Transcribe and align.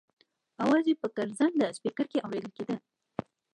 اواز 0.63 0.83
یې 0.89 0.95
په 1.01 1.07
ګرځنده 1.15 1.67
سپېکر 1.77 2.05
کې 2.11 2.23
اورېدل 2.25 2.51
کېده. 2.57 2.75